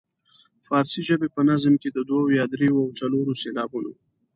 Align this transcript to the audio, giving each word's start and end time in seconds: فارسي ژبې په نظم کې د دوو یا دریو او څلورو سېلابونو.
فارسي 0.67 1.01
ژبې 1.07 1.27
په 1.35 1.41
نظم 1.49 1.73
کې 1.81 1.89
د 1.91 1.97
دوو 2.09 2.35
یا 2.39 2.45
دریو 2.51 2.75
او 2.85 2.89
څلورو 2.99 3.33
سېلابونو. 3.41 3.91